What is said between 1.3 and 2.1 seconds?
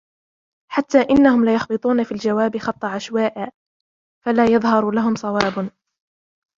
لَيَخْبِطُونَ